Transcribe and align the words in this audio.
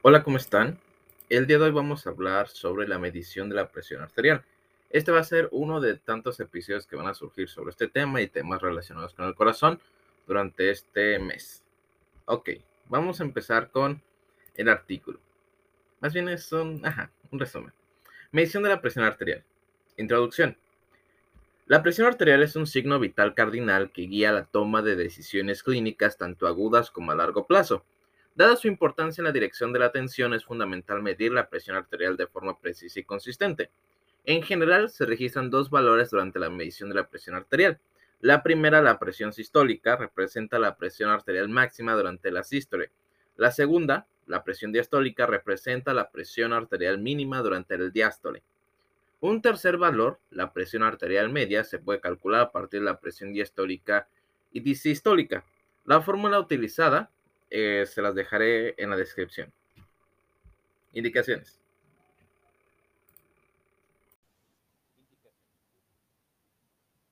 Hola, 0.00 0.22
¿cómo 0.22 0.36
están? 0.36 0.78
El 1.28 1.48
día 1.48 1.58
de 1.58 1.64
hoy 1.64 1.70
vamos 1.72 2.06
a 2.06 2.10
hablar 2.10 2.46
sobre 2.46 2.86
la 2.86 3.00
medición 3.00 3.48
de 3.48 3.56
la 3.56 3.68
presión 3.68 4.00
arterial. 4.00 4.44
Este 4.90 5.10
va 5.10 5.18
a 5.18 5.24
ser 5.24 5.48
uno 5.50 5.80
de 5.80 5.96
tantos 5.96 6.38
episodios 6.38 6.86
que 6.86 6.94
van 6.94 7.08
a 7.08 7.14
surgir 7.14 7.48
sobre 7.48 7.70
este 7.70 7.88
tema 7.88 8.22
y 8.22 8.28
temas 8.28 8.62
relacionados 8.62 9.12
con 9.12 9.26
el 9.26 9.34
corazón 9.34 9.80
durante 10.28 10.70
este 10.70 11.18
mes. 11.18 11.64
Ok, 12.26 12.50
vamos 12.88 13.20
a 13.20 13.24
empezar 13.24 13.72
con 13.72 14.00
el 14.54 14.68
artículo. 14.68 15.18
Más 15.98 16.14
bien 16.14 16.28
es 16.28 16.52
un, 16.52 16.86
ajá, 16.86 17.10
un 17.32 17.40
resumen. 17.40 17.72
Medición 18.30 18.62
de 18.62 18.68
la 18.68 18.80
presión 18.80 19.04
arterial. 19.04 19.42
Introducción. 19.96 20.56
La 21.66 21.82
presión 21.82 22.06
arterial 22.06 22.44
es 22.44 22.54
un 22.54 22.68
signo 22.68 23.00
vital 23.00 23.34
cardinal 23.34 23.90
que 23.90 24.02
guía 24.02 24.30
la 24.30 24.44
toma 24.44 24.80
de 24.80 24.94
decisiones 24.94 25.64
clínicas 25.64 26.16
tanto 26.18 26.46
agudas 26.46 26.92
como 26.92 27.10
a 27.10 27.16
largo 27.16 27.48
plazo. 27.48 27.84
Dada 28.38 28.54
su 28.54 28.68
importancia 28.68 29.20
en 29.20 29.24
la 29.24 29.32
dirección 29.32 29.72
de 29.72 29.80
la 29.80 29.86
atención, 29.86 30.32
es 30.32 30.44
fundamental 30.44 31.02
medir 31.02 31.32
la 31.32 31.48
presión 31.48 31.74
arterial 31.74 32.16
de 32.16 32.28
forma 32.28 32.56
precisa 32.56 33.00
y 33.00 33.02
consistente. 33.02 33.68
En 34.24 34.44
general, 34.44 34.90
se 34.90 35.06
registran 35.06 35.50
dos 35.50 35.70
valores 35.70 36.10
durante 36.10 36.38
la 36.38 36.48
medición 36.48 36.88
de 36.88 36.94
la 36.94 37.08
presión 37.08 37.34
arterial. 37.34 37.80
La 38.20 38.44
primera, 38.44 38.80
la 38.80 39.00
presión 39.00 39.32
sistólica, 39.32 39.96
representa 39.96 40.60
la 40.60 40.76
presión 40.76 41.10
arterial 41.10 41.48
máxima 41.48 41.94
durante 41.94 42.30
la 42.30 42.44
sístole. 42.44 42.92
La 43.36 43.50
segunda, 43.50 44.06
la 44.28 44.44
presión 44.44 44.70
diastólica, 44.70 45.26
representa 45.26 45.92
la 45.92 46.08
presión 46.12 46.52
arterial 46.52 46.98
mínima 46.98 47.42
durante 47.42 47.74
el 47.74 47.90
diástole. 47.90 48.44
Un 49.18 49.42
tercer 49.42 49.78
valor, 49.78 50.20
la 50.30 50.52
presión 50.52 50.84
arterial 50.84 51.28
media, 51.28 51.64
se 51.64 51.80
puede 51.80 52.00
calcular 52.00 52.42
a 52.42 52.52
partir 52.52 52.78
de 52.78 52.86
la 52.86 53.00
presión 53.00 53.32
diastólica 53.32 54.06
y 54.52 54.60
disistólica. 54.60 55.44
La 55.86 56.00
fórmula 56.02 56.38
utilizada 56.38 57.10
eh, 57.50 57.84
se 57.86 58.02
las 58.02 58.14
dejaré 58.14 58.74
en 58.82 58.90
la 58.90 58.96
descripción. 58.96 59.52
Indicaciones. 60.92 61.60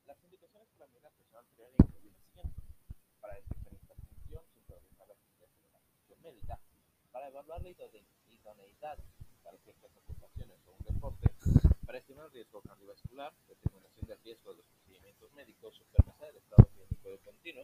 Las 0.06 0.16
indicaciones 0.24 0.68
para 0.78 0.92
la 1.02 1.10
presión 1.10 1.36
arterial 1.36 1.72
incluyen 1.78 2.12
las 2.12 2.26
siguientes. 2.26 2.62
Para 3.20 3.34
detectar 3.34 3.74
esta 3.74 3.94
función, 3.94 4.44
priorizar 4.66 5.06
la 5.08 5.14
aplicación 5.14 5.50
de 5.60 5.72
la 5.72 5.80
función 5.80 6.22
médica. 6.22 6.58
Para 7.12 7.28
evaluar 7.28 7.62
la 7.62 7.70
idoneidad 7.70 8.98
para 9.42 9.58
ciertas 9.58 9.90
ocupaciones 9.96 10.58
o 10.66 10.72
un 10.72 10.94
deporte. 10.94 11.30
Para 11.86 11.98
estimar 11.98 12.26
el 12.26 12.32
riesgo 12.32 12.60
cardiovascular, 12.62 13.32
determinación 13.46 14.06
del 14.06 14.18
riesgo 14.24 14.50
de 14.50 14.56
los 14.56 14.66
procedimientos 14.66 15.32
médicos, 15.34 15.76
supervisar 15.76 16.30
el 16.30 16.36
estado 16.36 16.68
clínico 16.74 17.10
de 17.10 17.18
continuo 17.18 17.62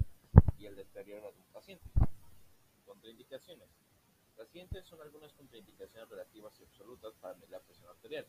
y 0.59 0.67
el 0.67 0.77
deterioro 0.77 1.33
de 1.33 1.39
un 1.39 1.53
paciente. 1.53 1.85
Contraindicaciones. 2.93 3.69
Las 4.37 4.49
siguientes 4.49 4.85
son 4.85 5.01
algunas 5.01 5.33
contraindicaciones 5.33 6.11
relativas 6.11 6.53
y 6.61 6.65
absolutas 6.65 7.15
para 7.23 7.33
medir 7.37 7.49
la 7.49 7.61
presión 7.61 7.89
arterial. 7.89 8.27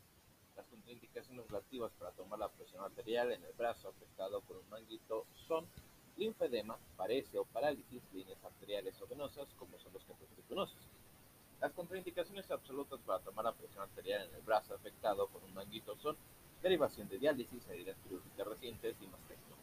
Las 0.55 0.66
contraindicaciones 0.67 1.45
relativas 1.47 1.92
para 2.00 2.11
tomar 2.11 2.39
la 2.39 2.47
presión 2.47 2.81
arterial 2.81 3.33
en 3.33 3.44
el 3.44 3.52
brazo 3.58 3.89
afectado 3.89 4.39
por 4.39 4.55
un 4.55 4.70
manguito 4.70 5.25
son 5.50 5.67
linfedema, 6.16 6.78
parece 6.95 7.38
o 7.38 7.44
parálisis, 7.44 8.02
líneas 8.14 8.42
arteriales 8.42 8.95
o 9.02 9.08
venosas, 9.08 9.50
como 9.59 9.78
son 9.80 9.92
los 9.92 10.05
casos 10.05 10.30
venosos. 10.47 10.77
Las 11.59 11.73
contraindicaciones 11.73 12.50
absolutas 12.50 13.02
para 13.02 13.20
tomar 13.20 13.44
la 13.44 13.53
presión 13.53 13.83
arterial 13.83 14.30
en 14.30 14.36
el 14.36 14.42
brazo 14.44 14.75
afectado 14.75 15.27
por 15.27 15.44
un 15.44 15.53
manguito 15.53 15.98
son 15.98 16.16
derivación 16.61 17.09
de 17.09 17.20
diálisis, 17.20 17.67
heridas 17.67 17.98
quirúrgicas 18.02 18.48
recientes 18.48 18.95
y 19.02 19.08
mastectomía. 19.08 19.58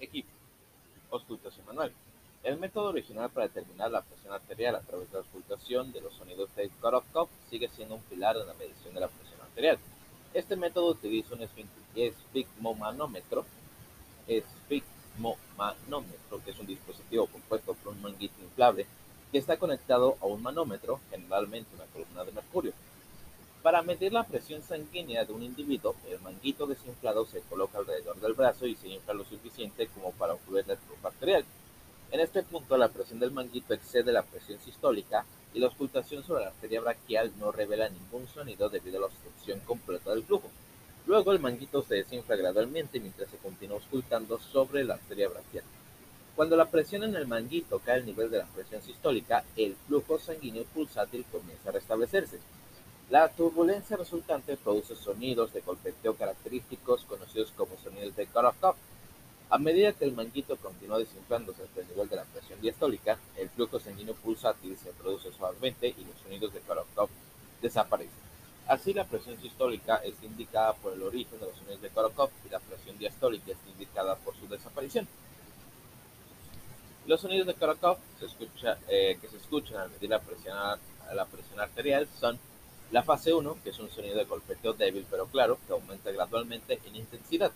Equipo. 0.00 0.30
Auscultación 1.10 1.66
manual. 1.66 1.92
El 2.44 2.58
método 2.58 2.90
original 2.90 3.30
para 3.30 3.48
determinar 3.48 3.90
la 3.90 4.02
presión 4.02 4.34
arterial 4.34 4.74
a 4.74 4.82
través 4.82 5.08
de 5.08 5.14
la 5.14 5.20
auscultación 5.20 5.90
de 5.92 6.02
los 6.02 6.12
sonidos 6.12 6.54
de 6.54 6.68
Korokov 6.78 7.30
sigue 7.48 7.70
siendo 7.70 7.94
un 7.94 8.02
pilar 8.02 8.36
en 8.36 8.46
la 8.46 8.52
medición 8.52 8.92
de 8.92 9.00
la 9.00 9.08
presión 9.08 9.40
arterial. 9.40 9.78
Este 10.34 10.54
método 10.54 10.88
utiliza 10.88 11.34
un 11.34 11.48
esfigmomanómetro, 11.96 13.46
esfigmomanómetro, 14.28 16.44
que 16.44 16.50
es 16.50 16.58
un 16.58 16.66
dispositivo 16.66 17.28
compuesto 17.28 17.72
por 17.72 17.94
un 17.94 18.02
manguito 18.02 18.38
inflable 18.42 18.86
que 19.32 19.38
está 19.38 19.56
conectado 19.56 20.18
a 20.20 20.26
un 20.26 20.42
manómetro, 20.42 21.00
generalmente 21.08 21.74
una 21.74 21.86
columna 21.86 22.24
de 22.24 22.32
mercurio. 22.32 22.74
Para 23.62 23.80
medir 23.80 24.12
la 24.12 24.24
presión 24.24 24.60
sanguínea 24.60 25.24
de 25.24 25.32
un 25.32 25.42
individuo, 25.42 25.96
el 26.10 26.20
manguito 26.20 26.66
desinflado 26.66 27.24
se 27.24 27.40
coloca 27.40 27.78
alrededor 27.78 28.20
del 28.20 28.34
brazo 28.34 28.66
y 28.66 28.76
se 28.76 28.88
infla 28.88 29.14
lo 29.14 29.24
suficiente 29.24 29.86
como 29.86 30.12
para 30.12 30.34
ocurrir 30.34 30.66
el 30.68 30.76
flujo 30.76 31.08
arterial. 31.08 31.46
En 32.14 32.20
este 32.20 32.44
punto, 32.44 32.76
la 32.76 32.90
presión 32.90 33.18
del 33.18 33.32
manguito 33.32 33.74
excede 33.74 34.12
la 34.12 34.22
presión 34.22 34.60
sistólica 34.60 35.26
y 35.52 35.58
la 35.58 35.66
auscultación 35.66 36.22
sobre 36.22 36.44
la 36.44 36.50
arteria 36.50 36.80
braquial 36.80 37.32
no 37.40 37.50
revela 37.50 37.88
ningún 37.88 38.28
sonido 38.28 38.68
debido 38.68 38.98
a 38.98 39.00
la 39.00 39.06
obstrucción 39.06 39.58
completa 39.66 40.10
del 40.10 40.22
flujo. 40.22 40.48
Luego, 41.08 41.32
el 41.32 41.40
manguito 41.40 41.82
se 41.82 41.96
desinfla 41.96 42.36
gradualmente 42.36 43.00
mientras 43.00 43.28
se 43.30 43.38
continúa 43.38 43.78
auscultando 43.78 44.38
sobre 44.38 44.84
la 44.84 44.94
arteria 44.94 45.28
braquial. 45.28 45.64
Cuando 46.36 46.54
la 46.54 46.70
presión 46.70 47.02
en 47.02 47.16
el 47.16 47.26
manguito 47.26 47.80
cae 47.80 47.96
al 47.96 48.06
nivel 48.06 48.30
de 48.30 48.38
la 48.38 48.46
presión 48.46 48.80
sistólica, 48.80 49.42
el 49.56 49.74
flujo 49.88 50.16
sanguíneo 50.20 50.62
pulsátil 50.66 51.24
comienza 51.32 51.70
a 51.70 51.72
restablecerse. 51.72 52.38
La 53.10 53.28
turbulencia 53.28 53.96
resultante 53.96 54.56
produce 54.56 54.94
sonidos 54.94 55.52
de 55.52 55.62
golpeteo 55.62 56.14
característicos 56.14 57.06
conocidos 57.06 57.50
como 57.56 57.76
sonidos 57.82 58.14
de 58.14 58.26
Korokov. 58.28 58.76
A 59.54 59.58
medida 59.58 59.92
que 59.92 60.04
el 60.04 60.10
manguito 60.10 60.56
continúa 60.56 60.98
desinflándose 60.98 61.62
hasta 61.62 61.80
el 61.80 61.86
nivel 61.86 62.08
de 62.08 62.16
la 62.16 62.24
presión 62.24 62.60
diastólica, 62.60 63.20
el 63.36 63.48
flujo 63.50 63.78
sanguíneo 63.78 64.16
pulsátil 64.16 64.76
se 64.76 64.90
produce 64.90 65.30
suavemente 65.30 65.94
y 65.96 66.04
los 66.04 66.18
sonidos 66.20 66.52
de 66.52 66.58
Korokov 66.58 67.08
desaparecen. 67.62 68.18
Así, 68.66 68.92
la 68.92 69.04
presión 69.04 69.40
sistólica 69.40 69.98
está 69.98 70.26
indicada 70.26 70.72
por 70.72 70.92
el 70.94 71.02
origen 71.04 71.38
de 71.38 71.46
los 71.46 71.56
sonidos 71.56 71.82
de 71.82 71.90
Korokov 71.90 72.30
y 72.44 72.48
la 72.48 72.58
presión 72.58 72.98
diastólica 72.98 73.52
está 73.52 73.70
indicada 73.70 74.16
por 74.16 74.34
su 74.34 74.48
desaparición. 74.48 75.06
Los 77.06 77.20
sonidos 77.20 77.46
de 77.46 77.54
Korokov 77.54 77.98
eh, 78.88 79.18
que 79.20 79.28
se 79.28 79.36
escuchan 79.36 79.82
al 79.82 79.90
medir 79.90 80.10
la 80.10 80.20
presión, 80.20 80.56
la 81.14 81.26
presión 81.26 81.60
arterial 81.60 82.08
son 82.18 82.40
la 82.90 83.04
fase 83.04 83.32
1, 83.32 83.58
que 83.62 83.70
es 83.70 83.78
un 83.78 83.88
sonido 83.88 84.16
de 84.16 84.24
golpeteo 84.24 84.72
débil 84.72 85.06
pero 85.08 85.26
claro, 85.26 85.58
que 85.64 85.74
aumenta 85.74 86.10
gradualmente 86.10 86.80
en 86.86 86.96
intensidad. 86.96 87.52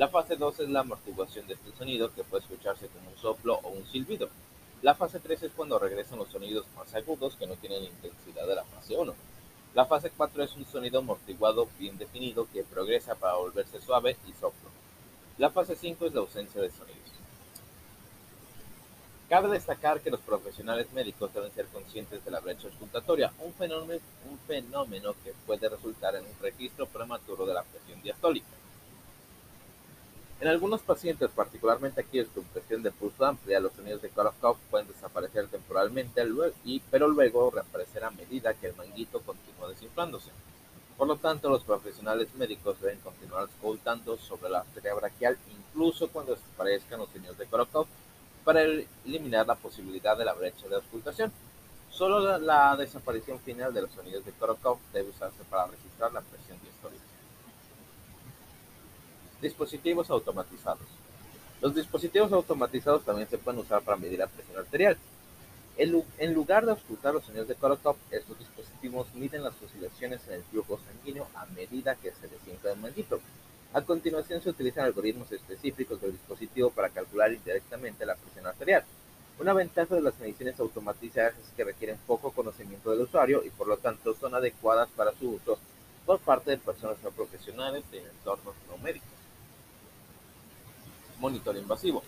La 0.00 0.08
fase 0.08 0.34
2 0.34 0.60
es 0.60 0.68
la 0.70 0.80
amortiguación 0.80 1.46
de 1.46 1.52
este 1.52 1.72
sonido, 1.76 2.10
que 2.14 2.24
puede 2.24 2.42
escucharse 2.42 2.88
como 2.88 3.10
un 3.10 3.18
soplo 3.18 3.60
o 3.62 3.68
un 3.68 3.86
silbido. 3.86 4.30
La 4.80 4.94
fase 4.94 5.20
3 5.20 5.42
es 5.42 5.52
cuando 5.54 5.78
regresan 5.78 6.18
los 6.18 6.30
sonidos 6.30 6.64
más 6.74 6.94
agudos 6.94 7.36
que 7.36 7.46
no 7.46 7.54
tienen 7.56 7.82
la 7.82 7.90
intensidad 7.90 8.46
de 8.46 8.54
la 8.54 8.64
fase 8.64 8.96
1. 8.96 9.14
La 9.74 9.84
fase 9.84 10.10
4 10.16 10.42
es 10.42 10.56
un 10.56 10.64
sonido 10.64 11.00
amortiguado 11.00 11.68
bien 11.78 11.98
definido 11.98 12.48
que 12.50 12.64
progresa 12.64 13.14
para 13.14 13.34
volverse 13.34 13.78
suave 13.78 14.16
y 14.26 14.32
soplo. 14.32 14.70
La 15.36 15.50
fase 15.50 15.76
5 15.76 16.06
es 16.06 16.14
la 16.14 16.20
ausencia 16.20 16.62
de 16.62 16.70
sonidos. 16.70 17.12
Cabe 19.28 19.48
destacar 19.50 20.00
que 20.00 20.10
los 20.10 20.20
profesionales 20.20 20.90
médicos 20.94 21.34
deben 21.34 21.52
ser 21.52 21.66
conscientes 21.66 22.24
de 22.24 22.30
la 22.30 22.40
brecha 22.40 22.68
auscultatoria, 22.68 23.34
un 23.40 23.52
fenómeno, 23.52 24.00
un 24.30 24.38
fenómeno 24.38 25.14
que 25.22 25.34
puede 25.44 25.68
resultar 25.68 26.14
en 26.14 26.24
un 26.24 26.38
registro 26.40 26.86
prematuro 26.86 27.44
de 27.44 27.52
la 27.52 27.64
presión 27.64 28.00
diastólica. 28.00 28.59
En 30.40 30.48
algunos 30.48 30.80
pacientes, 30.80 31.30
particularmente 31.34 32.00
aquellos 32.00 32.28
con 32.28 32.44
presión 32.44 32.82
de 32.82 32.90
pulso 32.90 33.26
amplia, 33.26 33.60
los 33.60 33.74
sonidos 33.74 34.00
de 34.00 34.08
Korokov 34.08 34.56
pueden 34.70 34.88
desaparecer 34.88 35.48
temporalmente, 35.48 36.22
pero 36.90 37.08
luego 37.08 37.50
reaparecer 37.50 38.04
a 38.04 38.10
medida 38.10 38.54
que 38.54 38.68
el 38.68 38.74
manguito 38.74 39.20
continúa 39.20 39.68
desinflándose. 39.68 40.30
Por 40.96 41.08
lo 41.08 41.16
tanto, 41.16 41.50
los 41.50 41.62
profesionales 41.62 42.34
médicos 42.36 42.80
deben 42.80 43.00
continuar 43.00 43.42
auscultando 43.42 44.16
sobre 44.16 44.48
la 44.48 44.60
arteria 44.60 44.94
braquial 44.94 45.36
incluso 45.50 46.08
cuando 46.08 46.34
desaparezcan 46.34 47.00
los 47.00 47.10
sonidos 47.10 47.36
de 47.36 47.44
Korokov 47.44 47.86
para 48.42 48.62
eliminar 48.62 49.46
la 49.46 49.56
posibilidad 49.56 50.16
de 50.16 50.24
la 50.24 50.32
brecha 50.32 50.66
de 50.68 50.76
auscultación. 50.76 51.30
Solo 51.90 52.38
la 52.38 52.76
desaparición 52.76 53.38
final 53.40 53.74
de 53.74 53.82
los 53.82 53.92
sonidos 53.92 54.24
de 54.24 54.32
Korokov 54.32 54.78
debe 54.94 55.10
usarse 55.10 55.44
para 55.50 55.66
registrar 55.66 56.14
la 56.14 56.22
presión 56.22 56.58
diastólica. 56.62 57.09
Dispositivos 59.40 60.10
automatizados. 60.10 60.86
Los 61.62 61.74
dispositivos 61.74 62.32
automatizados 62.32 63.04
también 63.04 63.28
se 63.28 63.38
pueden 63.38 63.60
usar 63.60 63.82
para 63.82 63.96
medir 63.96 64.18
la 64.18 64.26
presión 64.26 64.58
arterial. 64.58 64.98
En 65.78 66.34
lugar 66.34 66.66
de 66.66 66.72
auscultar 66.72 67.14
los 67.14 67.24
sonidos 67.24 67.48
de 67.48 67.54
Korokov, 67.54 67.96
estos 68.10 68.38
dispositivos 68.38 69.06
miden 69.14 69.42
las 69.42 69.54
oscilaciones 69.62 70.20
en 70.28 70.34
el 70.34 70.42
flujo 70.42 70.78
sanguíneo 70.86 71.26
a 71.34 71.46
medida 71.46 71.94
que 71.94 72.10
se 72.10 72.28
desinfla 72.28 72.72
el 72.72 72.80
manguito. 72.80 73.18
A 73.72 73.80
continuación 73.80 74.42
se 74.42 74.50
utilizan 74.50 74.84
algoritmos 74.84 75.32
específicos 75.32 76.00
del 76.02 76.12
dispositivo 76.12 76.70
para 76.70 76.90
calcular 76.90 77.32
indirectamente 77.32 78.04
la 78.04 78.16
presión 78.16 78.46
arterial. 78.46 78.84
Una 79.38 79.54
ventaja 79.54 79.94
de 79.94 80.02
las 80.02 80.18
mediciones 80.18 80.60
automatizadas 80.60 81.32
es 81.38 81.48
que 81.56 81.64
requieren 81.64 81.96
poco 82.06 82.30
conocimiento 82.30 82.90
del 82.90 83.02
usuario 83.02 83.42
y 83.42 83.48
por 83.48 83.68
lo 83.68 83.78
tanto 83.78 84.14
son 84.14 84.34
adecuadas 84.34 84.90
para 84.94 85.12
su 85.12 85.30
uso 85.30 85.58
por 86.04 86.18
parte 86.18 86.50
de 86.50 86.58
personas 86.58 86.98
no 87.02 87.10
profesionales 87.10 87.84
en 87.92 88.04
entornos 88.04 88.54
no 88.68 88.76
médicos. 88.78 89.08
Monitor 91.20 91.54
invasivo. 91.54 92.02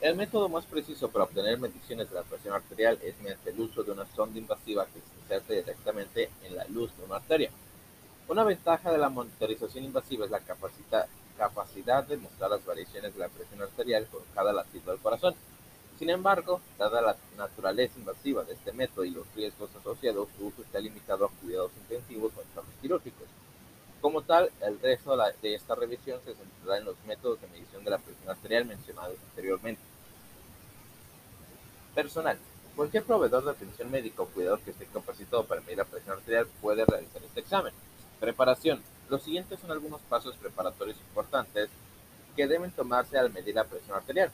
El 0.00 0.16
método 0.16 0.48
más 0.48 0.66
preciso 0.66 1.08
para 1.08 1.24
obtener 1.24 1.56
mediciones 1.60 2.08
de 2.08 2.16
la 2.16 2.22
presión 2.22 2.52
arterial 2.52 2.98
es 3.00 3.16
mediante 3.20 3.50
el 3.50 3.60
uso 3.60 3.84
de 3.84 3.92
una 3.92 4.04
sonda 4.16 4.40
invasiva 4.40 4.86
que 4.86 5.00
se 5.00 5.20
inserte 5.22 5.54
directamente 5.54 6.30
en 6.42 6.56
la 6.56 6.64
luz 6.64 6.90
de 6.96 7.04
una 7.04 7.16
arteria. 7.16 7.50
Una 8.26 8.42
ventaja 8.42 8.90
de 8.90 8.98
la 8.98 9.08
monitorización 9.08 9.84
invasiva 9.84 10.24
es 10.24 10.32
la 10.32 10.40
capacidad 10.40 12.04
de 12.08 12.16
mostrar 12.16 12.50
las 12.50 12.64
variaciones 12.64 13.14
de 13.14 13.20
la 13.20 13.28
presión 13.28 13.62
arterial 13.62 14.08
con 14.10 14.22
cada 14.34 14.52
latido 14.52 14.90
del 14.90 15.00
corazón. 15.00 15.34
Sin 15.98 16.10
embargo, 16.10 16.60
dada 16.76 17.02
la 17.02 17.16
naturaleza 17.36 17.98
invasiva 18.00 18.42
de 18.42 18.54
este 18.54 18.72
método 18.72 19.04
y 19.04 19.10
los 19.10 19.32
riesgos 19.36 19.70
asociados, 19.78 20.28
su 20.36 20.46
uso 20.46 20.62
está 20.62 20.80
limitado 20.80 21.26
a 21.26 21.30
cuidados 21.40 21.70
intensivos 21.82 22.32
o 22.36 22.42
entornos 22.42 22.74
quirúrgicos. 22.80 23.28
Como 24.00 24.22
tal, 24.22 24.50
el 24.62 24.80
resto 24.80 25.14
de 25.16 25.54
esta 25.54 25.74
revisión 25.74 26.20
se 26.24 26.34
centrará 26.34 26.78
en 26.78 26.86
los 26.86 26.96
métodos 27.06 27.40
de 27.40 27.48
medición 27.48 27.84
de 27.84 27.90
la 27.90 27.98
presión 27.98 28.30
arterial 28.30 28.64
mencionados 28.64 29.16
anteriormente. 29.30 29.82
Personal. 31.94 32.38
Cualquier 32.76 33.04
proveedor 33.04 33.44
de 33.44 33.50
atención 33.50 33.90
médica 33.90 34.22
o 34.22 34.26
cuidador 34.26 34.60
que 34.60 34.70
esté 34.70 34.86
capacitado 34.86 35.44
para 35.44 35.60
medir 35.60 35.78
la 35.78 35.84
presión 35.84 36.16
arterial 36.16 36.46
puede 36.62 36.86
realizar 36.86 37.22
este 37.22 37.40
examen. 37.40 37.74
Preparación. 38.20 38.82
Los 39.10 39.22
siguientes 39.22 39.60
son 39.60 39.70
algunos 39.70 40.00
pasos 40.02 40.34
preparatorios 40.36 40.96
importantes 40.96 41.68
que 42.36 42.46
deben 42.46 42.70
tomarse 42.70 43.18
al 43.18 43.30
medir 43.30 43.54
la 43.54 43.64
presión 43.64 43.96
arterial. 43.96 44.30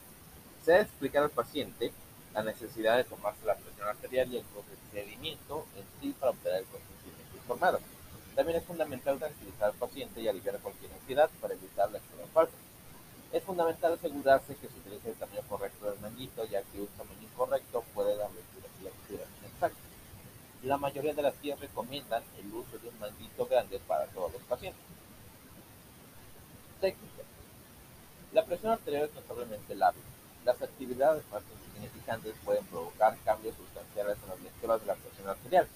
Se 0.63 0.71
debe 0.71 0.83
explicar 0.83 1.23
al 1.23 1.29
paciente 1.29 1.91
la 2.33 2.43
necesidad 2.43 2.95
de 2.95 3.03
tomarse 3.03 3.45
la 3.45 3.55
presión 3.55 3.87
arterial 3.87 4.31
y 4.31 4.37
el 4.37 4.45
procedimiento 4.45 5.65
en 5.75 5.83
sí 5.99 6.15
para 6.17 6.31
obtener 6.31 6.59
el 6.59 6.65
consentimiento 6.65 7.35
informado. 7.35 7.79
También 8.37 8.59
es 8.59 8.65
fundamental 8.65 9.17
tranquilizar 9.17 9.71
al 9.71 9.73
paciente 9.73 10.21
y 10.21 10.27
aliviar 10.27 10.59
cualquier 10.59 10.93
ansiedad 10.93 11.27
para 11.41 11.55
evitar 11.55 11.89
la 11.89 11.97
explosión 11.97 12.29
falsa. 12.29 12.53
Es 13.33 13.43
fundamental 13.43 13.93
asegurarse 13.93 14.55
que 14.55 14.67
se 14.67 14.77
utilice 14.77 15.09
el 15.09 15.15
tamaño 15.15 15.41
correcto 15.49 15.89
del 15.89 15.99
manguito, 16.01 16.45
ya 16.45 16.61
que 16.61 16.81
un 16.81 16.87
tamaño 16.89 17.19
incorrecto 17.23 17.83
puede 17.95 18.15
dar 18.15 18.29
la 18.29 18.89
expiración 18.89 19.27
exacta. 19.43 19.79
La 20.61 20.77
mayoría 20.77 21.15
de 21.15 21.23
las 21.23 21.41
guías 21.41 21.59
recomiendan 21.59 22.21
el 22.37 22.53
uso 22.53 22.77
de 22.77 22.89
un 22.89 22.99
manguito 22.99 23.47
grande 23.47 23.79
para 23.87 24.05
todos 24.05 24.31
los 24.31 24.43
pacientes. 24.43 24.83
Técnica. 26.79 27.23
La 28.33 28.45
presión 28.45 28.71
arterial 28.71 29.05
es 29.05 29.15
notablemente 29.15 29.73
lábil. 29.73 30.03
Las 30.45 30.61
actividades 30.61 31.23
más 31.31 31.41
insignificantes 31.57 32.35
pueden 32.45 32.65
provocar 32.67 33.17
cambios 33.25 33.55
sustanciales 33.55 34.17
en 34.21 34.29
las 34.29 34.41
lecturas 34.41 34.81
de 34.81 34.85
la 34.85 34.93
presión 34.93 35.27
arterial. 35.27 35.67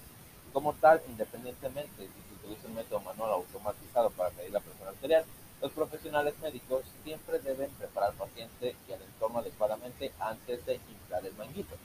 Como 0.52 0.74
tal, 0.74 1.02
independientemente 1.08 2.06
si 2.06 2.31
utiliza 2.42 2.68
un 2.68 2.74
método 2.74 3.00
manual 3.00 3.32
automatizado 3.32 4.10
para 4.10 4.30
medir 4.30 4.52
la 4.52 4.60
presión 4.60 4.88
arterial, 4.88 5.24
los 5.60 5.70
profesionales 5.72 6.34
médicos 6.40 6.82
siempre 7.04 7.38
deben 7.38 7.70
preparar 7.70 8.10
al 8.10 8.16
paciente 8.16 8.74
y 8.88 8.92
al 8.92 9.02
entorno 9.02 9.38
adecuadamente 9.38 10.12
antes 10.18 10.66
de 10.66 10.74
inflar 10.74 11.24
el 11.24 11.34
manguito. 11.34 11.76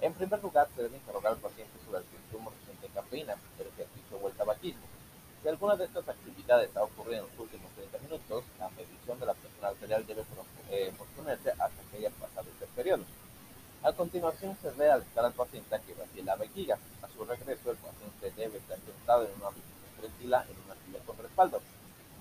En 0.00 0.12
primer 0.12 0.42
lugar, 0.42 0.68
se 0.76 0.82
debe 0.82 0.96
interrogar 0.96 1.32
al 1.32 1.38
paciente 1.38 1.72
sobre 1.84 2.00
el 2.00 2.04
consumo 2.04 2.50
reciente 2.50 2.86
de 2.86 2.92
cafeína, 2.92 3.34
el 3.58 3.66
ejercicio 3.66 4.18
o 4.22 4.28
el 4.28 4.34
tabaquismo. 4.34 4.86
Si 5.42 5.48
alguna 5.48 5.76
de 5.76 5.86
estas 5.86 6.08
actividades 6.08 6.76
ha 6.76 6.82
ocurrido 6.82 7.24
en 7.24 7.30
los 7.30 7.38
últimos 7.38 7.70
30 7.72 7.98
minutos, 7.98 8.44
la 8.58 8.68
medición 8.70 9.18
de 9.18 9.26
la 9.26 9.34
presión 9.34 9.64
arterial 9.64 10.06
debe 10.06 10.22
eh, 10.70 10.92
posponerse 10.98 11.50
hasta 11.50 11.82
que 11.90 11.96
haya 11.96 12.10
pasado 12.10 12.48
este 12.50 12.66
periodo. 12.76 13.04
A 13.82 13.92
continuación, 13.92 14.56
se 14.60 14.70
debe 14.72 14.90
alertar 14.90 15.24
al 15.24 15.32
paciente 15.32 15.74
a 15.74 15.78
que 15.78 15.94
vacíe 15.94 16.24
la 16.24 16.36
vejiga. 16.36 16.76
A 17.00 17.08
su 17.08 17.24
regreso, 17.24 17.70
el 17.70 17.76
paciente 17.78 18.32
debe 18.36 18.58
estar 18.58 18.78
sentado 18.80 19.24
en 19.24 19.34
una 19.40 19.50
en 20.04 20.56
una 20.64 20.74
silla 20.84 21.00
con 21.06 21.18
respaldo. 21.18 21.60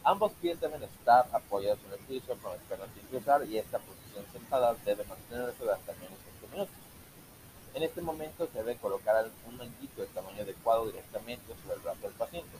Ambos 0.03 0.31
pies 0.41 0.59
deben 0.59 0.81
estar 0.83 1.27
apoyados 1.33 1.79
en 1.85 1.93
el 1.93 1.99
piso 1.99 2.35
con 2.41 2.53
las 2.53 2.61
piernas 2.63 2.89
sin 2.95 3.07
cruzar 3.07 3.43
y 3.45 3.57
esta 3.57 3.79
posición 3.79 4.25
sentada 4.31 4.73
debe 4.85 5.03
mantenerse 5.03 5.63
durante 5.63 5.91
al 5.91 5.97
menos 5.97 6.17
5 6.41 6.53
minutos. 6.53 6.75
En 7.73 7.83
este 7.83 8.01
momento 8.01 8.47
se 8.47 8.57
debe 8.59 8.77
colocar 8.77 9.29
un 9.47 9.57
manguito 9.57 10.01
de 10.01 10.07
tamaño 10.07 10.41
adecuado 10.41 10.85
directamente 10.87 11.53
sobre 11.61 11.75
el 11.75 11.81
brazo 11.81 12.01
del 12.01 12.13
paciente. 12.13 12.57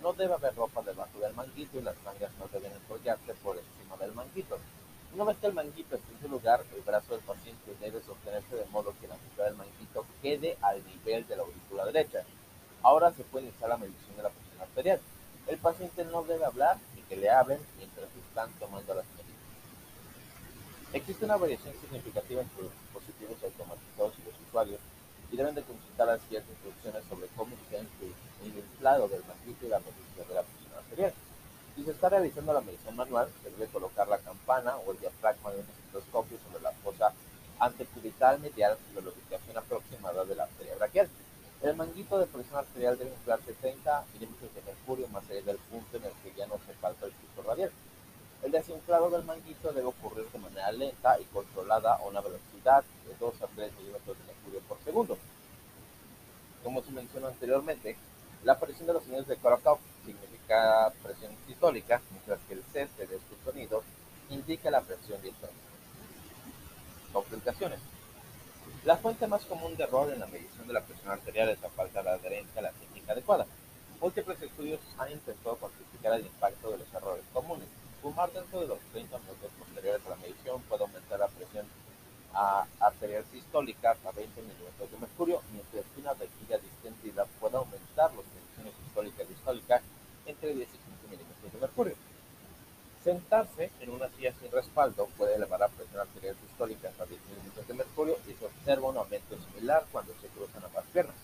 No 0.00 0.12
debe 0.12 0.34
haber 0.34 0.54
ropa 0.54 0.82
debajo 0.82 1.18
del 1.18 1.34
manguito 1.34 1.78
y 1.78 1.82
las 1.82 2.00
mangas 2.04 2.30
no 2.38 2.46
deben 2.48 2.72
enrollarse 2.72 3.34
por 3.42 3.58
encima 3.58 3.96
del 3.96 4.12
manguito. 4.12 4.58
Una 5.14 5.24
vez 5.24 5.36
que 5.38 5.46
el 5.46 5.52
manguito 5.52 5.96
esté 5.96 6.12
en 6.12 6.20
su 6.20 6.28
lugar, 6.28 6.64
el 6.74 6.82
brazo 6.82 7.12
del 7.14 7.24
paciente 7.24 7.74
debe 7.80 8.02
sostenerse 8.02 8.56
de 8.56 8.66
modo 8.66 8.94
que 9.00 9.08
la 9.08 9.16
mitad 9.16 9.44
del 9.44 9.56
manguito 9.56 10.06
quede 10.22 10.56
al 10.60 10.84
nivel 10.86 11.26
de 11.26 11.36
la 11.36 11.42
aurícula 11.42 11.84
derecha. 11.86 12.24
Ahora 12.82 13.12
se 13.12 13.24
puede 13.24 13.46
iniciar 13.46 13.70
la 13.70 13.78
medición 13.78 14.16
de 14.16 14.22
la 14.22 14.30
arterial. 14.64 15.00
El 15.46 15.58
paciente 15.58 16.04
no 16.04 16.22
debe 16.24 16.44
hablar 16.44 16.78
ni 16.94 17.02
que 17.02 17.16
le 17.16 17.30
hablen 17.30 17.60
mientras 17.76 18.08
están 18.16 18.50
tomando 18.58 18.94
las 18.94 19.06
medidas. 19.16 19.24
Existe 20.92 21.24
una 21.24 21.36
variación 21.36 21.74
significativa 21.80 22.42
entre 22.42 22.62
los 22.62 22.72
dispositivos 22.72 23.42
automatizados 23.42 24.14
y 24.18 24.24
los 24.30 24.48
usuarios 24.48 24.80
y 25.30 25.36
deben 25.36 25.54
de 25.54 25.62
consultar 25.62 26.20
guías 26.30 26.46
de 26.46 26.52
instrucciones 26.52 27.02
sobre 27.08 27.26
cómo 27.36 27.56
se 27.68 27.78
el 27.78 28.58
inflado 28.58 29.08
del 29.08 29.24
manguito 29.24 29.66
y 29.66 29.68
la 29.68 29.80
medición 29.80 30.28
de 30.28 30.34
la 30.34 30.42
presión 30.42 30.72
arterial. 30.78 31.12
Si 31.74 31.82
se 31.82 31.90
está 31.90 32.08
realizando 32.08 32.52
la 32.52 32.60
medición 32.60 32.94
manual, 32.94 33.28
se 33.42 33.50
debe 33.50 33.66
colocar 33.66 34.06
la 34.06 34.18
campana 34.18 34.76
o 34.76 34.92
el 34.92 35.00
diafragma 35.00 35.50
de 35.50 35.60
un 35.60 35.66
estetoscopio 35.66 36.38
sobre 36.38 36.62
la 36.62 36.70
fosa 36.84 37.12
antecubital 37.58 38.38
medial 38.38 38.78
de 38.94 39.02
la 39.02 39.10
ubicación 39.10 39.58
aproximada 39.58 40.24
de 40.24 40.34
la 40.36 40.44
arteria 40.44 40.76
braquial. 40.76 41.08
El 41.62 41.74
manguito 41.74 42.18
de 42.18 42.26
presión 42.26 42.58
arterial 42.58 42.98
debe 42.98 43.10
inflarse 43.10 43.54
30 43.54 44.04
milímetros 44.14 44.53
mercurio 44.84 45.08
más 45.08 45.24
allá 45.30 45.40
del 45.42 45.56
punto 45.56 45.96
en 45.96 46.04
el 46.04 46.12
que 46.22 46.32
ya 46.36 46.46
no 46.46 46.58
se 46.66 46.74
falta 46.74 47.06
el 47.06 47.12
piso 47.12 47.42
radial. 47.42 47.70
El 48.42 48.52
desinflado 48.52 49.08
del 49.08 49.24
manguito 49.24 49.72
debe 49.72 49.86
ocurrir 49.86 50.26
de 50.30 50.38
manera 50.38 50.70
lenta 50.72 51.18
y 51.18 51.24
controlada 51.24 51.94
a 51.94 52.02
una 52.02 52.20
velocidad 52.20 52.84
de 53.06 53.14
2 53.18 53.42
a 53.42 53.46
3 53.46 53.72
milímetros 53.78 54.18
de 54.18 54.24
mercurio 54.24 54.60
por 54.68 54.78
segundo. 54.84 55.16
Como 56.62 56.82
se 56.82 56.92
mencionó 56.92 57.28
anteriormente, 57.28 57.96
la 58.44 58.58
presión 58.58 58.86
de 58.86 58.92
los 58.92 59.04
sonidos 59.04 59.26
de 59.26 59.36
Korokov 59.36 59.78
significa 60.04 60.92
presión 61.02 61.34
sistólica, 61.46 62.02
mientras 62.10 62.38
que 62.46 62.54
el 62.54 62.62
cese 62.64 63.06
de 63.06 63.16
estos 63.16 63.38
sonidos 63.42 63.84
indica 64.28 64.70
la 64.70 64.82
presión 64.82 65.20
diastólica. 65.22 65.58
Complicaciones. 67.14 67.80
La 68.84 68.98
fuente 68.98 69.26
más 69.26 69.46
común 69.46 69.74
de 69.78 69.84
error 69.84 70.12
en 70.12 70.20
la 70.20 70.26
medición 70.26 70.66
de 70.66 70.74
la 70.74 70.82
presión 70.82 71.10
arterial 71.10 71.48
es 71.48 71.60
la 71.62 71.70
falta 71.70 72.02
de 72.02 72.10
adherencia 72.10 72.60
a 72.60 72.64
la 72.64 72.72
técnica 72.72 73.12
adecuada. 73.12 73.46
Múltiples 74.04 74.42
estudios 74.42 74.80
han 74.98 75.12
intentado 75.12 75.56
cuantificar 75.56 76.12
el 76.12 76.26
impacto 76.26 76.70
de 76.70 76.76
los 76.76 76.92
errores 76.92 77.24
comunes. 77.32 77.66
Fumar 78.02 78.30
dentro 78.30 78.60
de 78.60 78.66
los 78.66 78.78
30 78.92 79.18
minutos 79.18 79.50
posteriores 79.58 80.04
a 80.04 80.10
la 80.10 80.16
medición 80.16 80.60
puede 80.68 80.82
aumentar 80.82 81.20
la 81.20 81.28
presión 81.28 81.64
arterial 82.80 83.24
sistólica 83.32 83.96
a 84.04 84.10
20 84.12 84.42
milímetros 84.42 84.90
de 84.90 84.98
mercurio, 84.98 85.40
mientras 85.50 85.86
que 85.86 86.00
una 86.02 86.12
vejiga 86.12 86.58
distendida 86.58 87.24
puede 87.40 87.56
aumentar 87.56 88.12
las 88.12 88.26
mediciones 88.28 88.74
sistólicas 88.84 89.24
y 89.24 89.32
distólicas 89.32 89.82
entre 90.26 90.52
10 90.52 90.68
y 90.68 90.78
15 90.84 91.08
milímetros 91.08 91.52
de 91.54 91.58
mercurio. 91.60 91.94
Sentarse 93.02 93.70
en 93.80 93.88
una 93.88 94.10
silla 94.10 94.34
sin 94.38 94.52
respaldo 94.52 95.08
puede 95.16 95.36
elevar 95.36 95.60
la 95.60 95.68
presión 95.68 96.00
arterial 96.00 96.36
sistólica 96.46 96.90
hasta 96.90 97.06
10 97.06 97.22
milímetros 97.24 97.66
de 97.66 97.72
mercurio 97.72 98.18
y 98.28 98.34
se 98.34 98.44
observa 98.44 98.90
un 98.90 98.98
aumento 98.98 99.34
similar 99.48 99.86
cuando 99.90 100.12
se 100.20 100.28
cruzan 100.28 100.62
ambas 100.62 100.84
piernas. 100.92 101.16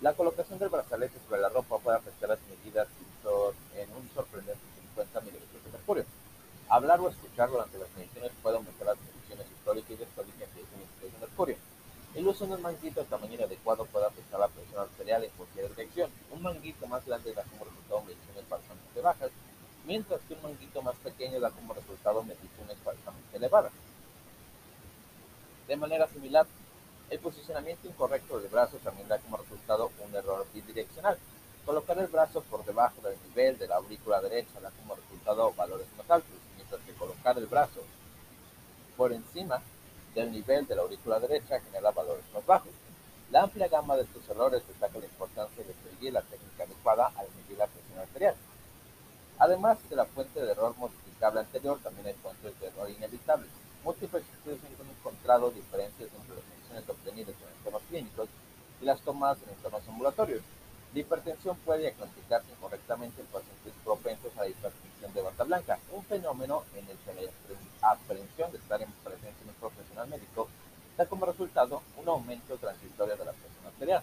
La 0.00 0.14
colocación 0.14 0.58
del 0.58 0.70
brazalete 0.70 1.18
sobre 1.28 1.42
la 1.42 1.50
ropa 1.50 1.78
puede 1.78 1.98
afectar 1.98 2.30
las 2.30 2.38
medidas 2.48 2.88
en 3.76 3.92
un 3.92 4.08
sorprendente 4.14 4.64
50 4.94 5.20
milímetros 5.20 5.62
de 5.62 5.70
mercurio. 5.72 6.04
Hablar 6.70 7.00
o 7.00 7.10
escuchar 7.10 7.50
durante 7.50 7.76
las 7.76 7.90
mediciones 7.94 8.32
puede 8.42 8.56
aumentar 8.56 8.86
las 8.86 8.96
mediciones 8.96 9.46
históricas 9.52 9.90
y 9.90 9.96
10 9.96 10.08
milímetros 10.08 11.12
de 11.12 11.18
mercurio. 11.20 11.56
El 12.14 12.26
uso 12.26 12.46
de 12.46 12.54
un 12.54 12.62
manguito 12.62 13.00
de 13.00 13.06
tamaño 13.06 13.34
inadecuado 13.34 13.84
puede 13.84 14.06
afectar 14.06 14.40
la 14.40 14.48
presión 14.48 14.80
arterial 14.80 15.22
en 15.22 15.30
cualquier 15.32 15.68
dirección. 15.68 16.10
Un 16.30 16.42
manguito 16.42 16.86
más 16.86 17.04
grande 17.04 17.34
da 17.34 17.44
como 17.44 17.66
resultado 17.66 18.00
mediciones 18.00 18.48
bastante 18.48 19.00
bajas 19.02 19.30
mientras 19.84 20.20
que 20.22 20.32
un 20.34 20.42
manguito 20.42 20.80
más 20.80 20.96
pequeño 20.96 21.40
da 21.40 21.50
como 21.50 21.74
resultado 21.74 22.22
mediciones 22.22 22.78
falsamente 22.82 23.36
elevadas. 23.36 23.72
De 25.68 25.76
manera 25.76 26.08
similar, 26.08 26.46
el 27.10 27.18
posicionamiento 27.18 27.88
incorrecto 27.88 28.38
del 28.38 28.48
brazo 28.48 28.78
también 28.78 29.08
da 29.08 29.18
como 29.18 29.36
resultado 29.36 29.90
un 30.06 30.14
error 30.14 30.46
bidireccional. 30.54 31.18
Colocar 31.66 31.98
el 31.98 32.06
brazo 32.06 32.40
por 32.42 32.64
debajo 32.64 33.02
del 33.02 33.18
nivel 33.28 33.58
de 33.58 33.66
la 33.66 33.76
aurícula 33.76 34.20
derecha 34.20 34.60
da 34.60 34.70
como 34.70 34.94
resultado 34.94 35.52
valores 35.54 35.86
más 35.98 36.08
altos, 36.08 36.30
mientras 36.56 36.80
que 36.82 36.94
colocar 36.94 37.36
el 37.36 37.46
brazo 37.46 37.80
por 38.96 39.12
encima 39.12 39.60
del 40.14 40.30
nivel 40.30 40.66
de 40.66 40.76
la 40.76 40.82
aurícula 40.82 41.18
derecha 41.18 41.60
genera 41.60 41.90
valores 41.90 42.24
más 42.32 42.46
bajos. 42.46 42.72
La 43.30 43.42
amplia 43.42 43.68
gama 43.68 43.96
de 43.96 44.02
estos 44.02 44.28
errores 44.28 44.66
destaca 44.66 44.98
la 44.98 45.04
importancia 45.04 45.64
de 45.64 45.74
seguir 45.74 46.12
la 46.12 46.22
técnica 46.22 46.64
adecuada 46.64 47.12
al 47.16 47.26
medir 47.36 47.58
la 47.58 47.66
presión 47.66 47.98
arterial. 47.98 48.34
Además 49.38 49.78
de 49.88 49.96
la 49.96 50.04
fuente 50.04 50.40
de 50.40 50.50
error 50.50 50.76
modificable 50.76 51.40
anterior, 51.40 51.78
también 51.82 52.08
hay 52.08 52.14
fuentes 52.14 52.58
de 52.60 52.66
error 52.66 52.90
inevitables. 52.90 53.50
Múltiples 53.84 54.22
estudios 54.22 54.60
han 54.80 54.90
encontrado 54.90 55.50
diferencias 55.50 56.10
entre 56.12 56.36
las 56.36 56.59
mediciones 56.70 56.88
obtenidas 56.88 57.34
en 57.42 57.56
entornos 57.58 57.82
clínicos 57.88 58.28
y 58.80 58.84
las 58.84 59.00
tomadas 59.00 59.38
en 59.42 59.50
entornos 59.50 59.88
ambulatorios. 59.88 60.42
La 60.92 61.00
hipertensión 61.00 61.56
puede 61.58 61.82
diagnosticarse 61.82 62.50
incorrectamente 62.50 63.20
en 63.20 63.26
pacientes 63.28 63.72
propensos 63.84 64.36
a 64.36 64.42
la 64.42 64.48
hipertensión 64.48 65.14
de 65.14 65.22
bata 65.22 65.44
blanca, 65.44 65.78
un 65.92 66.04
fenómeno 66.04 66.64
en 66.74 66.88
el 66.88 66.96
que 66.98 67.14
la 67.14 67.90
aprehensión 67.90 68.50
de 68.50 68.58
estar 68.58 68.82
en 68.82 68.90
presencia 69.04 69.44
de 69.44 69.50
un 69.50 69.54
profesional 69.56 70.08
médico 70.08 70.48
da 70.96 71.06
como 71.06 71.26
resultado 71.26 71.82
un 71.96 72.08
aumento 72.08 72.56
transitorio 72.56 73.16
de 73.16 73.24
la 73.24 73.32
presión 73.32 73.66
arterial. 73.66 74.02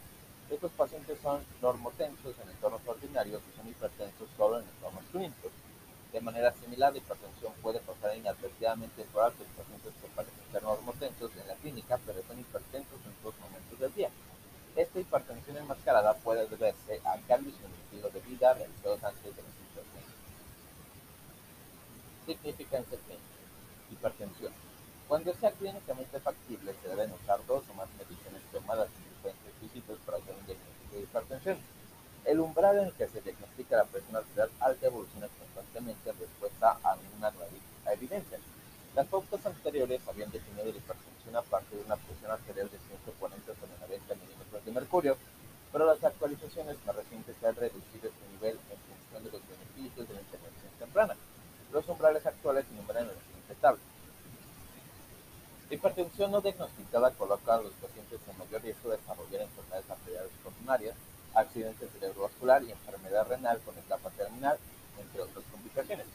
Estos 0.49 0.71
pacientes 0.71 1.19
son 1.21 1.43
normotensos 1.61 2.35
en 2.41 2.49
entornos 2.49 2.81
ordinarios 2.87 3.41
y 3.51 3.57
son 3.57 3.67
hipertensos 3.67 4.29
solo 4.37 4.59
en 4.59 4.65
entornos 4.65 5.03
clínicos. 5.11 5.51
De 6.13 6.21
manera 6.21 6.53
similar, 6.53 6.93
la 6.93 6.99
hipertensión 6.99 7.51
puede 7.61 7.79
pasar 7.81 8.15
inadvertidamente 8.15 9.03
por 9.11 9.23
altos 9.23 9.45
pacientes 9.57 9.93
que 10.01 10.07
parecen 10.15 10.51
ser 10.53 10.63
normotensos 10.63 11.31
en 11.35 11.47
la 11.47 11.55
clínica, 11.55 11.99
pero 12.05 12.23
son 12.25 12.39
hipertensos 12.39 12.99
en 13.05 13.13
todos 13.21 13.37
momentos 13.39 13.77
del 13.77 13.93
día. 13.93 14.09
Esta 14.75 14.99
hipertensión 14.99 15.57
enmascarada 15.57 16.13
puede 16.13 16.47
deberse 16.47 17.01
a 17.03 17.17
cambios 17.27 17.55
en 17.59 17.65
el 17.65 17.79
estilo 17.81 18.09
de 18.09 18.19
vida 18.21 18.53
realizados 18.53 19.03
antes 19.03 19.35
de 19.35 19.41
la 19.41 19.49
situación. 19.49 20.05
Significancia 22.25 22.97
clínica. 22.99 23.25
Hipertensión. 23.91 24.53
Cuando 25.07 25.33
sea 25.33 25.51
se 26.55 26.87
deben 26.87 27.11
usar 27.11 27.45
dos 27.45 27.63
o 27.69 27.73
más 27.73 27.89
mediciones 27.99 28.41
tomadas 28.53 28.87
en 28.87 29.03
diferentes 29.03 29.61
visitas 29.61 29.97
para 30.05 30.17
hacer 30.17 30.33
un 30.33 30.45
diagnóstico 30.45 30.95
de 30.95 31.03
hipertensión. 31.03 31.57
El 32.23 32.39
umbral 32.39 32.77
en 32.79 32.85
el 32.87 32.93
que 32.93 33.07
se 33.07 33.21
diagnostica 33.21 33.75
la 33.75 33.83
presión 33.83 34.15
arterial 34.15 34.49
alta 34.61 34.87
evoluciona 34.87 35.27
constantemente 35.27 36.09
en 36.09 36.19
respuesta 36.19 36.79
a 36.83 36.95
una 37.17 37.31
nueva 37.31 37.51
evidencia. 37.91 38.39
Las 38.95 39.07
pautas 39.07 39.45
anteriores 39.45 40.01
habían 40.07 40.31
definido 40.31 40.63
la 40.63 40.77
hipertensión 40.77 41.35
a 41.35 41.41
partir 41.41 41.79
de 41.79 41.85
una 41.85 41.97
presión 41.97 42.31
arterial 42.31 42.69
de 42.71 42.79
140 42.79 43.45
sobre 43.53 43.79
90 43.79 44.15
milímetros 44.15 44.65
de 44.65 44.71
mercurio, 44.71 45.17
pero 45.71 45.85
las 45.85 46.03
actualizaciones 46.03 46.77
más 46.85 46.95
recientes 46.95 47.35
han 47.43 47.55
reducido 47.55 48.07
este 48.07 48.27
nivel 48.31 48.55
en 48.55 48.79
función 48.87 49.23
de 49.23 49.31
los 49.31 49.41
beneficios 49.43 50.07
de 50.07 50.13
la 50.15 50.21
intervención 50.21 50.71
temprana. 50.79 51.15
Los 51.73 51.87
umbrales 51.89 52.25
actuales 52.25 52.65
se 52.65 52.73
enumeran 52.73 53.03
en 53.03 53.09
la 53.09 53.21
siguiente 53.21 53.55
tabla. 53.59 53.81
La 55.69 55.75
hipertensión 55.75 56.31
no 56.31 56.39
diagnosticada 56.39 57.11
coloca 57.11 57.55
a 57.55 57.61
los 57.61 57.73
pacientes 57.73 58.19
en 58.25 58.37
mayor 58.37 58.61
riesgo 58.61 58.89
de 58.89 58.97
desarrollar 58.97 59.41
enfermedades 59.41 59.89
arteriales 59.89 60.31
coronarias, 60.41 60.95
accidente 61.33 61.87
cerebrovascular 61.87 62.63
y 62.63 62.71
enfermedad 62.71 63.27
renal 63.27 63.59
con 63.59 63.77
etapa 63.77 64.09
terminal, 64.11 64.57
entre 64.97 65.21
otras 65.21 65.43
complicaciones. 65.51 66.05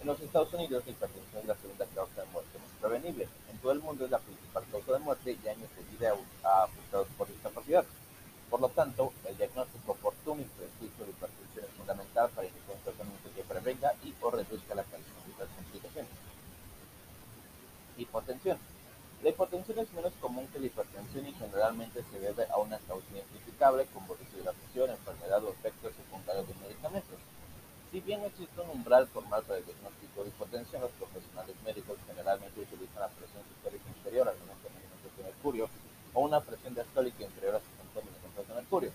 En 0.00 0.06
los 0.06 0.20
Estados 0.20 0.52
Unidos, 0.52 0.84
la 0.84 0.92
hipertensión 0.92 1.40
es 1.42 1.48
la 1.48 1.56
segunda 1.56 1.86
causa 1.94 2.20
de 2.20 2.26
muerte 2.28 2.58
más 2.58 2.70
prevenible. 2.80 3.28
En 3.50 3.58
todo 3.58 3.72
el 3.72 3.80
mundo 3.80 4.04
es 4.04 4.10
la 4.10 4.18
principal 4.18 4.64
causa 4.70 4.92
de 4.92 4.98
muerte 4.98 5.38
y 5.42 5.48
años 5.48 5.68
de 5.76 5.82
vida 5.92 6.14
a 6.42 6.64
afectados 6.64 7.08
por 7.16 7.28
discapacidad. 7.28 7.84
Por 8.50 8.60
lo 8.60 8.68
tanto, 8.68 9.12
el 9.28 9.36
diagnóstico 9.36 9.92
oportuno 9.92 10.42
y 10.42 10.44
preciso 10.44 11.04
de 11.04 11.10
hipertensión 11.10 11.64
es 11.64 11.70
fundamental 11.76 12.28
para 12.30 12.48
iniciar 12.48 12.76
un 12.76 12.82
tratamiento 12.82 13.28
que 13.34 13.42
prevenga 13.42 13.94
y 14.02 14.14
o 14.20 14.30
reduzca 14.30 14.74
la 14.74 14.82
aparición 14.82 15.16
de 15.24 15.30
estas 15.32 15.48
complicaciones. 15.56 16.10
Hipotensión. 17.96 18.58
La 19.22 19.28
hipotensión 19.28 19.78
es 19.78 19.92
menos 19.92 20.14
común 20.20 20.48
que 20.48 20.58
la 20.58 20.66
hipertensión 20.66 21.28
y 21.28 21.34
generalmente 21.34 22.02
se 22.10 22.18
debe 22.18 22.46
a 22.50 22.56
una 22.56 22.78
causa 22.88 23.06
identificable 23.12 23.84
como 23.92 24.16
deshidratación, 24.16 24.90
enfermedad 24.90 25.44
o 25.44 25.50
efectos 25.50 25.92
secundarios 25.94 26.48
de 26.48 26.54
medicamentos. 26.54 27.18
Si 27.92 28.00
bien 28.00 28.24
existe 28.24 28.60
un 28.60 28.70
umbral 28.70 29.06
formal 29.08 29.42
para 29.42 29.58
el 29.58 29.66
diagnóstico 29.66 30.22
de 30.22 30.30
hipotensión, 30.30 30.80
los 30.80 30.92
profesionales 30.92 31.56
médicos 31.62 31.98
generalmente 32.06 32.60
utilizan 32.60 33.00
la 33.02 33.08
presión 33.08 33.42
sistólica 33.46 33.84
inferior 33.90 34.28
a 34.28 34.32
90 34.32 34.68
milímetros 34.74 35.16
de 35.16 35.22
mercurio 35.24 35.68
o 36.14 36.18
una 36.30 36.40
presión 36.40 36.74
diastólica 36.74 37.24
inferior 37.24 37.56
a 37.56 37.58
60 37.58 38.06
milímetros 38.06 38.46
de 38.46 38.54
mercurio. 38.54 38.92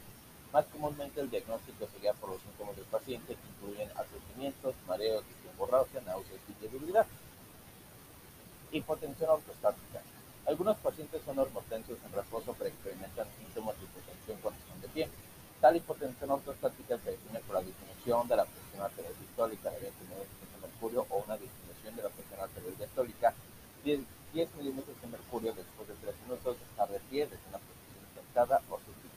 Más 0.53 0.63
comúnmente 0.71 1.19
el 1.19 1.29
diagnóstico 1.29 1.85
se 1.91 1.99
guía 1.99 2.13
por 2.13 2.29
los 2.29 2.41
síntomas 2.41 2.77
del 2.77 2.85
paciente 2.85 3.35
que 3.35 3.47
incluyen 3.51 3.91
aturdimientos, 3.91 4.73
mareos, 4.87 5.23
borrágea, 5.57 5.99
náuseas 6.07 6.39
y 6.47 6.53
debilidad. 6.63 7.05
Hipotensión 8.71 9.29
ortostática. 9.31 9.99
Algunos 10.47 10.77
pacientes 10.77 11.21
son 11.25 11.35
normotensos 11.35 11.97
en 12.05 12.13
reposo 12.13 12.55
pero 12.57 12.69
experimentan 12.69 13.27
síntomas 13.37 13.75
de 13.79 13.83
hipotensión 13.83 14.39
cuando 14.39 14.59
están 14.61 14.79
de 14.79 14.87
pie. 14.87 15.09
Tal 15.59 15.75
hipotensión 15.75 16.31
ortostática 16.31 16.97
se 16.99 17.11
define 17.11 17.39
por 17.41 17.55
la 17.55 17.67
disminución 17.67 18.27
de 18.29 18.35
la 18.37 18.45
presión 18.45 18.79
arterial 18.81 19.13
sistólica 19.19 19.71
de 19.71 19.91
20 19.91 20.03
milímetros 20.07 20.51
de 20.55 20.67
mercurio 20.67 21.05
o 21.09 21.17
una 21.19 21.35
disminución 21.35 21.95
de 21.97 22.03
la 22.03 22.09
presión 22.15 22.39
arterial 22.39 22.77
diastólica 22.77 23.33
de 23.83 24.05
10 24.35 24.53
milímetros 24.55 24.99
de 25.01 25.07
mercurio 25.07 25.53
después 25.53 25.87
de 25.87 25.95
3 25.95 26.13
minutos 26.23 26.57
a 26.77 26.85
de 26.87 26.99
pie 27.09 27.23
desde 27.23 27.47
una 27.47 27.57
posición 27.57 28.03
sentada 28.13 28.61
o 28.69 28.77
subida. 28.79 29.15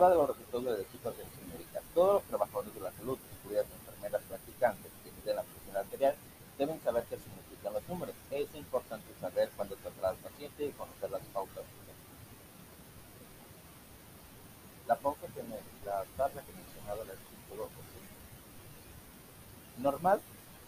Mejora 0.00 0.16
de 0.16 0.22
los 0.22 0.28
resultados 0.28 0.64
de 0.64 0.70
las 0.70 0.94
hipertensión 0.94 1.48
médica. 1.52 1.82
Todos 1.92 2.14
los 2.14 2.22
trabajadores 2.24 2.72
de 2.72 2.80
la 2.80 2.90
salud, 2.92 3.18
incluidas 3.36 3.66
enfermeras 3.68 4.22
practicantes 4.22 4.92
que 5.04 5.12
miden 5.12 5.36
la 5.36 5.42
presión 5.42 5.76
arterial, 5.76 6.14
deben 6.56 6.80
saber 6.80 7.04
qué 7.04 7.18
significan 7.18 7.74
los 7.74 7.86
números. 7.86 8.14
Es 8.30 8.48
importante 8.54 9.12
saber 9.20 9.50
cuándo 9.54 9.76
tratar 9.76 10.16
al 10.16 10.16
paciente 10.16 10.64
y 10.64 10.72
conocer 10.72 11.10
las 11.10 11.20
pautas. 11.36 11.64
La 14.88 14.96
pauta 14.96 15.26
que 15.34 15.42
me, 15.42 15.60
la 15.84 16.02
tabla 16.16 16.40
que 16.48 16.52
mencionaba 16.56 17.02
el 17.02 17.10
artículo 17.10 17.68
normal, 19.84 20.20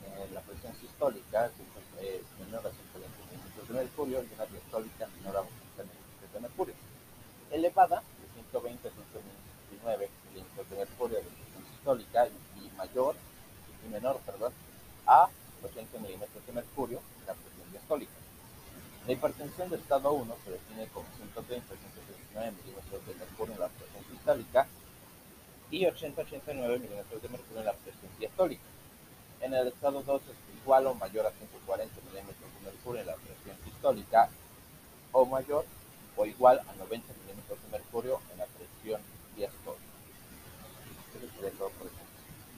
eh, 0.04 0.28
la 0.34 0.42
presión 0.42 0.76
sistólica 0.76 1.48
es 2.04 2.22
menor 2.36 2.66
a 2.66 2.70
120 2.70 3.08
milímetros 3.32 3.68
de 3.68 3.74
mercurio 3.80 4.22
y 4.24 4.34
una 4.34 4.44
diastólica 4.44 5.08
menor 5.16 5.36
a 5.36 5.40
80 5.40 5.88
milímetros 5.88 6.32
de 6.34 6.40
mercurio. 6.40 6.74
Elevada, 7.50 8.02
120 8.34 8.88
a 8.88 8.90
129 8.90 10.10
milímetros 10.30 10.70
de 10.70 10.76
mercurio 10.76 11.16
de 11.16 11.22
presión 11.22 11.64
sistólica 11.72 12.28
y 12.56 12.76
mayor 12.76 13.14
y 13.84 13.88
menor, 13.88 14.20
perdón, 14.24 14.52
a 15.06 15.28
80 15.62 15.98
milímetros 15.98 16.46
de 16.46 16.52
mercurio 16.52 17.00
en 17.20 17.26
la 17.26 17.34
presión 17.34 17.70
diastólica. 17.70 18.12
La 19.06 19.12
hipertensión 19.12 19.70
de 19.70 19.76
estado 19.76 20.12
1 20.12 20.36
se 20.44 20.50
define 20.52 20.86
como 20.88 21.06
130 21.16 21.74
139 21.74 22.52
milímetros 22.62 23.06
de 23.06 23.14
mercurio 23.14 23.54
en 23.54 23.60
la 23.60 23.68
presión 23.68 24.04
sistólica 24.10 24.66
y 25.70 25.84
80-89 25.84 26.80
milímetros 26.80 27.22
de 27.22 27.28
mercurio 27.28 27.60
en 27.60 27.66
la 27.66 27.72
presión 27.72 28.10
diastólica. 28.18 28.62
En 29.40 29.54
el 29.54 29.68
estado 29.68 30.02
2 30.02 30.22
es 30.22 30.62
igual 30.62 30.86
o 30.86 30.94
mayor 30.94 31.26
a 31.26 31.32
140 31.32 32.00
milímetros 32.06 32.50
de 32.54 32.70
mercurio 32.70 33.00
en 33.00 33.06
la 33.08 33.16
presión 33.16 33.56
sistólica 33.64 34.30
o 35.10 35.26
mayor 35.26 35.64
o 36.16 36.26
igual 36.26 36.60
a 36.60 36.72
90 36.74 36.92
milímetros 36.92 37.21
de 37.56 37.68
mercurio 37.70 38.20
en 38.32 38.38
la 38.38 38.46
presión 38.46 39.00
diastólica. 39.36 39.92